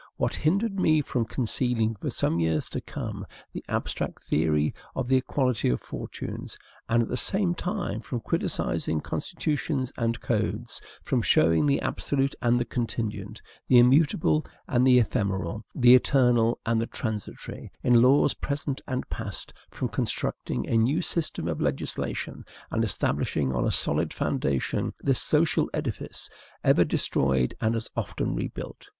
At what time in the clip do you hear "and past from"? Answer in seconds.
18.87-19.87